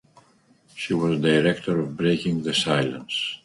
[0.73, 3.37] She was director of Breaking the Silence.